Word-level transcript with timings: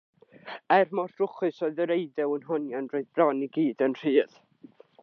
Er 0.77 0.87
mor 0.99 1.11
drwchus 1.19 1.61
oedd 1.67 1.83
yr 1.85 1.95
eiddew 1.97 2.35
yn 2.39 2.49
hongian, 2.49 2.89
roedd 2.95 3.13
bron 3.19 3.47
i 3.49 3.53
gyd 3.59 3.89
yn 3.91 3.99
rhydd. 4.03 4.43